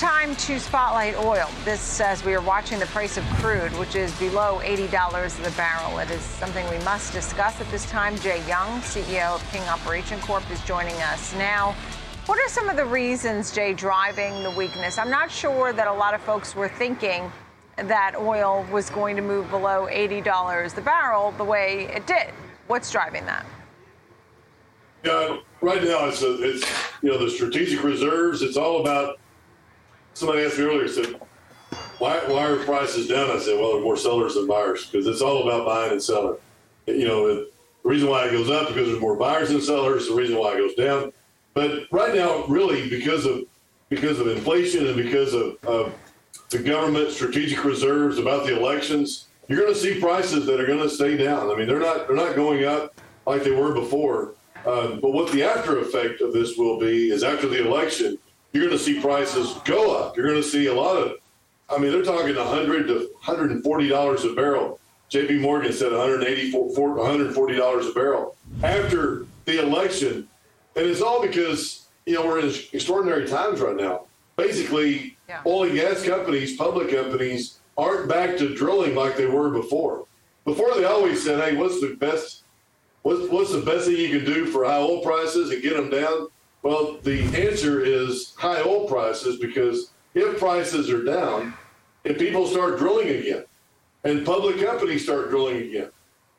[0.00, 1.46] time to spotlight oil.
[1.62, 5.98] This as we are watching the price of crude, which is below $80 the barrel.
[5.98, 8.16] It is something we must discuss at this time.
[8.16, 11.76] Jay Young, CEO of King Operating Corp, is joining us now.
[12.24, 14.96] What are some of the reasons, Jay, driving the weakness?
[14.96, 17.30] I'm not sure that a lot of folks were thinking
[17.76, 22.32] that oil was going to move below $80 the barrel the way it did.
[22.68, 23.44] What's driving that?
[25.04, 26.64] Yeah, right now it's a, it's
[27.02, 28.40] you know the strategic reserves.
[28.40, 29.19] It's all about.
[30.14, 31.20] Somebody asked me earlier, said,
[31.98, 35.06] "Why why are prices down?" I said, "Well, there are more sellers than buyers because
[35.06, 36.36] it's all about buying and selling."
[36.86, 37.50] You know, the
[37.84, 40.08] reason why it goes up because there's more buyers than sellers.
[40.08, 41.12] The reason why it goes down,
[41.54, 43.42] but right now, really because of
[43.88, 45.92] because of inflation and because of, of
[46.50, 50.78] the government strategic reserves about the elections, you're going to see prices that are going
[50.78, 51.50] to stay down.
[51.50, 54.34] I mean, they're not they're not going up like they were before
[54.66, 58.18] um, but what the after effect of this will be is after the election,
[58.52, 60.16] you're going to see prices go up.
[60.16, 61.14] You're going to see a lot of,
[61.68, 64.78] I mean, they're talking 100 to 140 dollars a barrel.
[65.08, 65.38] J.P.
[65.38, 70.28] Morgan said 184, 140 dollars a barrel after the election,
[70.76, 74.06] and it's all because you know we're in extraordinary times right now.
[74.36, 75.42] Basically, yeah.
[75.44, 80.06] oil and gas companies, public companies, aren't back to drilling like they were before.
[80.44, 82.44] Before they always said, "Hey, what's the best
[83.02, 85.90] What's, what's the best thing you can do for high oil prices and get them
[85.90, 86.28] down?
[86.62, 91.54] Well, the answer is high oil prices because if prices are down
[92.04, 93.44] if people start drilling again
[94.04, 95.90] and public companies start drilling again,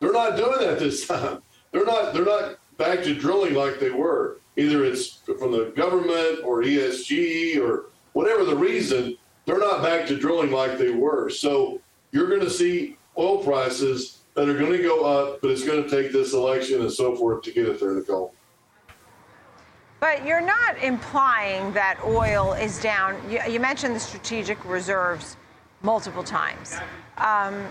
[0.00, 1.42] they're not doing that this time.
[1.72, 2.12] They're not.
[2.12, 4.38] They're not back to drilling like they were.
[4.56, 10.18] Either it's from the government or ESG or whatever the reason, they're not back to
[10.18, 11.30] drilling like they were.
[11.30, 15.64] So you're going to see oil prices that are going to go up, but it's
[15.64, 18.34] going to take this election and so forth to get it there, Nicole.
[20.00, 23.20] But you're not implying that oil is down.
[23.30, 25.36] You, you mentioned the strategic reserves
[25.82, 26.76] multiple times.
[27.18, 27.66] Um,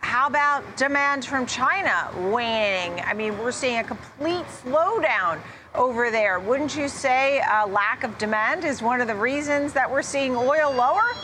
[0.00, 3.02] how about demand from China waning?
[3.04, 5.40] I mean, we're seeing a complete slowdown
[5.74, 6.38] over there.
[6.38, 10.36] Wouldn't you say a lack of demand is one of the reasons that we're seeing
[10.36, 11.14] oil lower?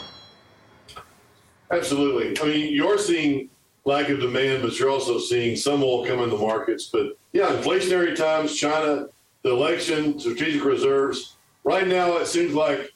[1.70, 2.40] Absolutely.
[2.40, 3.50] I mean, you're seeing
[3.84, 6.86] lack of demand, but you're also seeing some oil come in the markets.
[6.86, 9.08] But yeah, inflationary times, China,
[9.42, 11.36] the election, strategic reserves.
[11.64, 12.92] Right now, it seems like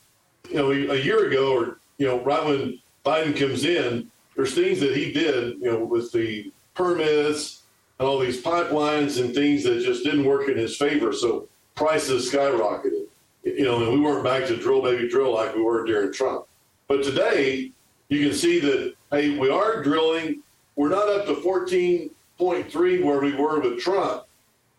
[0.48, 4.80] you know a year ago, or you know, right when Biden comes in, there's things
[4.80, 7.62] that he did, you know, with the permits
[7.98, 11.12] and all these pipelines and things that just didn't work in his favor.
[11.12, 13.06] So prices skyrocketed.
[13.44, 16.46] You know, and we weren't back to drill baby drill like we were during Trump.
[16.86, 17.72] But today,
[18.08, 20.42] you can see that hey, we are drilling
[20.76, 24.24] we're not up to 14.3 where we were with Trump,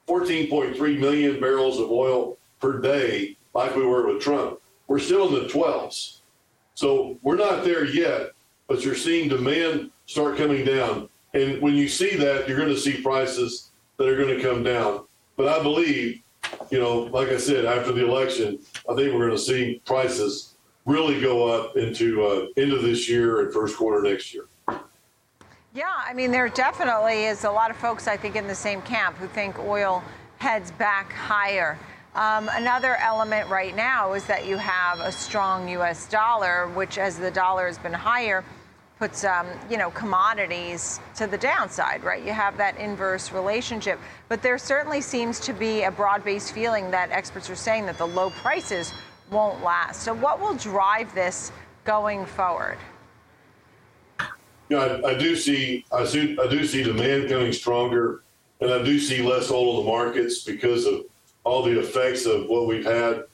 [0.07, 4.59] 14.3 million barrels of oil per day, like we were with Trump.
[4.87, 6.17] We're still in the 12s.
[6.75, 8.31] So we're not there yet,
[8.67, 11.09] but you're seeing demand start coming down.
[11.33, 14.63] And when you see that, you're going to see prices that are going to come
[14.63, 15.05] down.
[15.35, 16.21] But I believe,
[16.69, 18.59] you know, like I said, after the election,
[18.89, 23.41] I think we're going to see prices really go up into uh, of this year
[23.41, 24.45] and first quarter next year.
[25.75, 28.79] Yeah, I mean, there definitely is a lot of folks, I think, in the same
[28.83, 30.03] camp who think oil
[30.37, 31.79] heads back higher.
[32.13, 36.07] Um, another element right now is that you have a strong U.S.
[36.07, 38.43] dollar, which, as the dollar has been higher,
[38.99, 42.23] puts um, you know commodities to the downside, right?
[42.23, 43.99] You have that inverse relationship.
[44.29, 48.05] But there certainly seems to be a broad-based feeling that experts are saying that the
[48.05, 48.93] low prices
[49.31, 50.03] won't last.
[50.03, 51.51] So, what will drive this
[51.83, 52.77] going forward?
[54.73, 58.23] You know, I, I do see I see I do see demand coming stronger,
[58.59, 61.05] and I do see less oil in the markets because of
[61.43, 63.25] all the effects of what we've had.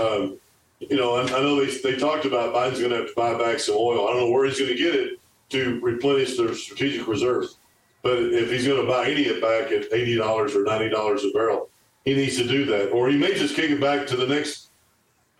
[0.00, 0.38] Um,
[0.78, 3.36] you know, I, I, know they, they talked about Biden's going to have to buy
[3.36, 4.06] back some oil.
[4.06, 5.18] I don't know where he's going to get it
[5.50, 7.56] to replenish their strategic reserves.
[8.02, 10.90] But if he's going to buy any of it back at eighty dollars or ninety
[10.90, 11.70] dollars a barrel,
[12.04, 14.68] he needs to do that, or he may just kick it back to the next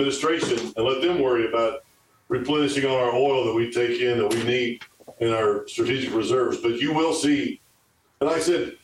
[0.01, 1.85] administration and let them worry about
[2.27, 4.83] replenishing all our oil that we take in that we need
[5.25, 6.59] in our strategic reserves.
[6.59, 7.61] But you will see,
[8.21, 8.77] and I said,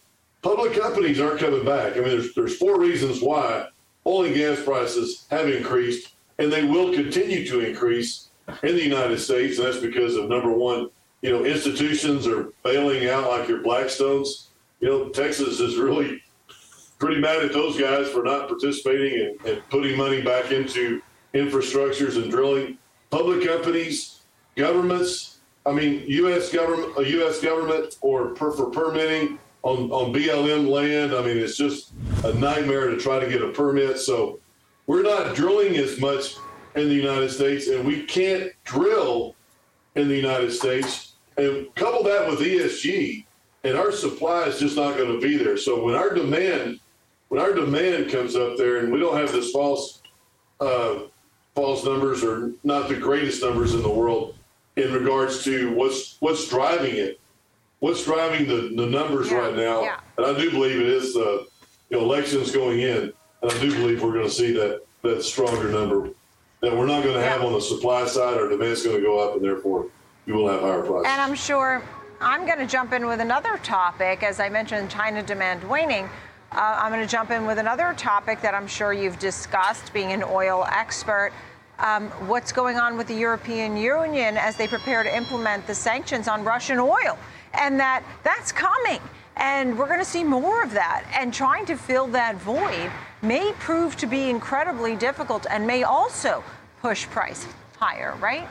[0.42, 1.96] public companies aren't coming back.
[1.96, 3.68] I mean, there's there's four reasons why
[4.06, 8.28] oil and gas prices have increased, and they will continue to increase
[8.62, 10.88] in the United States, and that's because of number one,
[11.22, 14.46] you know, institutions are bailing out like your Blackstones.
[14.80, 16.22] You know, Texas is really
[16.98, 21.02] pretty mad at those guys for not participating and, and putting money back into
[21.34, 22.78] infrastructures and drilling.
[23.10, 24.20] Public companies,
[24.56, 25.29] governments,
[25.66, 26.50] I mean, U.S.
[26.52, 27.40] government, a U.S.
[27.40, 31.14] government, or per, for permitting on on BLM land.
[31.14, 31.92] I mean, it's just
[32.24, 33.98] a nightmare to try to get a permit.
[33.98, 34.40] So
[34.86, 36.36] we're not drilling as much
[36.76, 39.34] in the United States, and we can't drill
[39.96, 41.14] in the United States.
[41.36, 43.24] And couple that with ESG,
[43.64, 45.56] and our supply is just not going to be there.
[45.56, 46.80] So when our demand,
[47.28, 50.02] when our demand comes up there, and we don't have this false,
[50.60, 51.00] uh,
[51.54, 54.34] false numbers or not the greatest numbers in the world
[54.76, 57.20] in regards to what's what's driving it,
[57.80, 59.82] what's driving the, the numbers Yeah, right now.
[59.82, 60.00] yeah.
[60.16, 61.46] And I do believe it is the
[61.90, 63.12] you know, elections going in,
[63.42, 66.10] and I do believe we're going to see that that stronger number
[66.60, 67.46] that we're not going to have Yeah.
[67.46, 68.36] on the supply side.
[68.36, 69.86] Our demand's going to go up, and therefore
[70.26, 71.06] you will have higher prices.
[71.08, 71.82] And I'm sure
[72.20, 74.22] I'm going to jump in with another topic.
[74.22, 76.08] As I mentioned, China demand waning.
[76.52, 80.10] Uh, I'm going to jump in with another topic that I'm sure you've discussed, being
[80.12, 81.32] an oil expert.
[81.80, 86.28] Um, what's going on with the European Union as they prepare to implement the sanctions
[86.28, 87.18] on Russian oil?
[87.54, 89.00] And that that's coming.
[89.36, 91.06] And we're going to see more of that.
[91.14, 92.90] And trying to fill that void
[93.22, 96.44] may prove to be incredibly difficult and may also
[96.82, 97.46] push price
[97.78, 98.46] higher, right?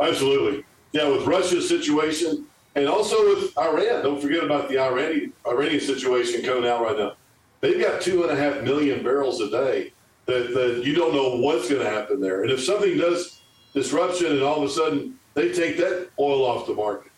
[0.00, 0.64] Absolutely.
[0.92, 4.02] Yeah, with Russia's situation and also with Iran.
[4.02, 7.12] Don't forget about the Iranian Iranian situation coming out right now.
[7.60, 9.92] They've got two and a half million barrels a day
[10.26, 12.42] that, that you don't know what's going to happen there.
[12.42, 13.40] And if something does
[13.74, 17.12] disruption and all of a sudden they take that oil off the market,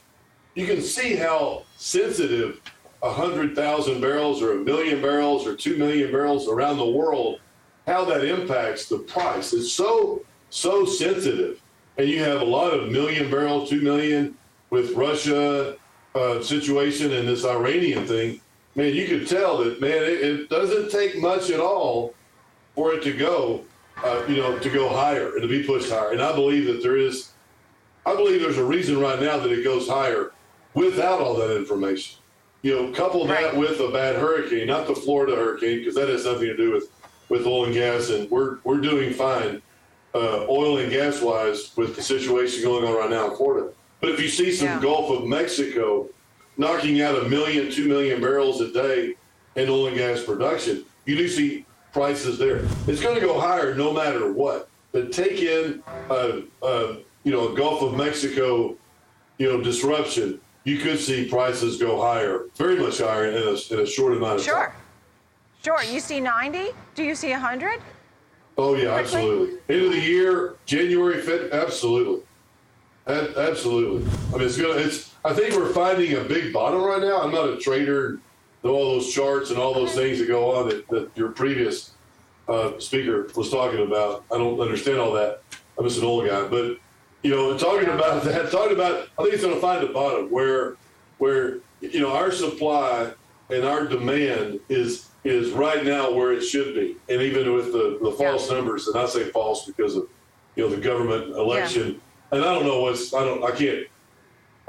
[0.55, 2.61] you can see how sensitive
[3.03, 7.41] a hundred thousand barrels or a million barrels or two million barrels around the world,
[7.87, 9.53] how that impacts the price.
[9.53, 11.61] It's so so sensitive,
[11.99, 14.37] and you have a lot of million barrels, two million
[14.71, 15.77] with Russia
[16.15, 18.41] uh, situation and this Iranian thing.
[18.75, 22.15] Man, you could tell that man, it, it doesn't take much at all
[22.77, 23.65] for it to go,
[24.05, 26.13] uh, you know, to go higher and to be pushed higher.
[26.13, 27.33] And I believe that there is,
[28.05, 30.33] I believe there's a reason right now that it goes higher
[30.75, 32.21] without all that information.
[32.63, 36.25] You know, couple that with a bad hurricane, not the Florida hurricane, because that has
[36.25, 36.91] nothing to do with
[37.29, 39.61] with oil and gas, and we're we're doing fine,
[40.15, 43.73] uh, oil and gas wise, with the situation going on right now in Florida.
[44.01, 44.81] But if you see some Yeah.
[44.81, 46.09] Gulf of Mexico
[46.57, 49.15] knocking out a million, two million barrels a day
[49.57, 51.65] in oil and gas production, you do see
[52.01, 52.61] prices there.
[52.87, 54.69] It's going to go higher no matter what.
[54.93, 58.77] But take in, uh, uh, you know, a Gulf of Mexico,
[59.39, 60.39] you know, disruption.
[60.65, 64.41] You could see prices go higher, very much higher in a, in a short amount
[64.41, 64.55] of Sure.
[64.69, 64.73] time.
[65.63, 65.79] Sure.
[65.81, 65.93] Sure.
[65.95, 66.67] You see 90?
[66.95, 67.81] Do you see 100?
[68.59, 69.59] Oh yeah, absolutely.
[69.75, 72.23] End of the year, January, Fed, absolutely,
[73.07, 74.11] A- absolutely.
[74.33, 74.79] I mean, it's gonna.
[74.79, 75.13] It's.
[75.27, 77.21] I think we're finding a big bottom right now.
[77.21, 78.19] I'm not a trader.
[78.69, 81.93] All those charts and all those things that go on that, that your previous
[82.49, 84.25] uh, speaker was talking about.
[84.33, 85.43] I don't understand all that.
[85.79, 86.79] I'm just an old guy, but
[87.23, 89.09] you know, talking about that, talking about.
[89.19, 90.77] I think it's going to find the bottom where,
[91.19, 93.13] where you know, our supply
[93.51, 97.99] and our demand is is right now where it should be, and even with the
[98.03, 100.09] the false numbers, and I say false because of
[100.55, 103.87] you know the government election, and I don't know what's I don't I can't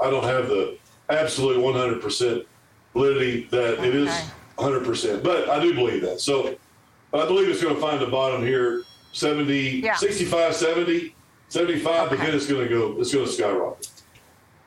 [0.00, 0.76] I don't have the
[1.08, 2.44] absolute 100 percent
[3.02, 4.24] validity that it is Okay.
[4.56, 6.20] 100 percent, but I do believe that.
[6.20, 6.56] So
[7.14, 9.94] I believe it's going to find the bottom here, 70, Yeah.
[9.94, 11.14] 65, 70,
[11.48, 13.88] 75, but then it's going to go, it's going to skyrocket.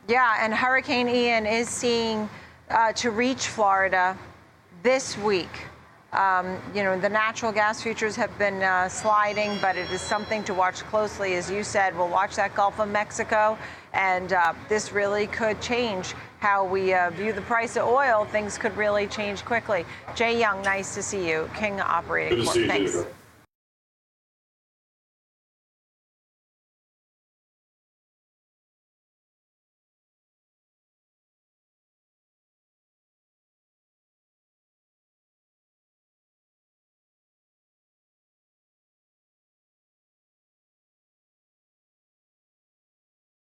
[0.07, 2.29] Yeah, and Hurricane Ian is seeing
[2.69, 4.17] uh, to reach Florida
[4.81, 5.49] this week.
[6.13, 10.43] Um, you know, the natural gas futures have been uh, sliding, but it is something
[10.43, 11.35] to watch closely.
[11.35, 13.57] As you said, we'll watch that Gulf of Mexico,
[13.93, 18.25] and uh, this really could change how we uh, view the price of oil.
[18.25, 19.85] Things could really change quickly.
[20.13, 21.49] Jay Young, nice to see you.
[21.55, 22.55] King Operating Good to Corp.
[22.55, 22.91] see you, Thanks.
[22.91, 23.13] Jennifer.